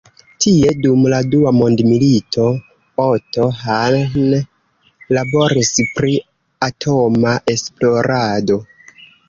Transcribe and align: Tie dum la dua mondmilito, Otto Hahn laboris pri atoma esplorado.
Tie 0.43 0.69
dum 0.85 1.01
la 1.13 1.17
dua 1.33 1.51
mondmilito, 1.57 2.45
Otto 3.05 3.45
Hahn 3.59 3.99
laboris 5.19 5.73
pri 6.01 6.17
atoma 6.73 7.39
esplorado. 7.57 8.63